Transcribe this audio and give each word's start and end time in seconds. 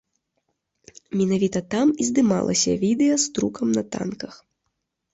Менавіта 1.21 1.59
там 1.75 1.87
і 2.05 2.09
здымалася 2.09 2.71
відэа 2.87 3.15
з 3.27 3.31
трукам 3.39 3.67
на 3.81 3.89
танках. 3.95 4.33